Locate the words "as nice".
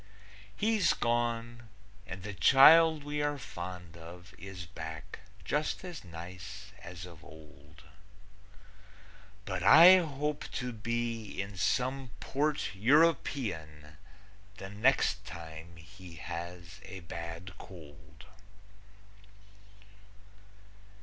5.85-6.71